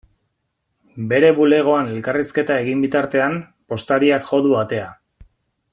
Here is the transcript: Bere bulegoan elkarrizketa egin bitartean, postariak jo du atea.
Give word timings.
Bere 1.11 1.29
bulegoan 1.39 1.91
elkarrizketa 1.97 2.57
egin 2.63 2.81
bitartean, 2.87 3.39
postariak 3.75 4.27
jo 4.31 4.41
du 4.47 4.57
atea. 4.63 4.89